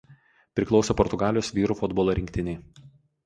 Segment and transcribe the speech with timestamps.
[0.59, 2.57] Priklausė Portugalijos vyrų futbolo rinktinei.